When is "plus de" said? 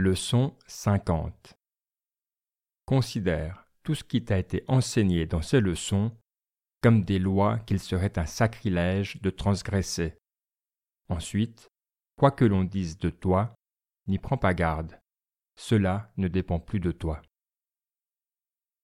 16.60-16.92